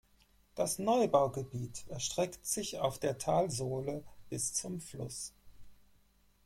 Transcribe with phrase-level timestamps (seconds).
[0.55, 5.35] Das Neubaugebiet erstreckt sich auf der Talsohle bis zum Fluss.